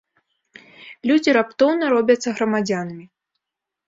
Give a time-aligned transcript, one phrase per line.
[1.11, 3.05] Людзі раптоўна робяцца грамадзянамі.